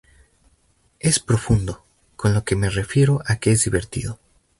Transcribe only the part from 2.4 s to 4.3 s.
que me refiero a que es divertido.